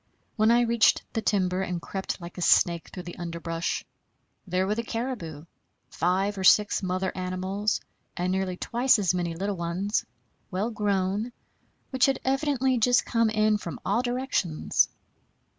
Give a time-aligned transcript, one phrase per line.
[0.35, 3.85] When I reached the timber and crept like a snake through the underbrush,
[4.47, 5.45] there were the caribou,
[5.91, 7.79] five or six mother animals,
[8.17, 10.03] and nearly twice as many little ones,
[10.49, 11.31] well grown,
[11.91, 14.89] which had evidently just come in from all directions.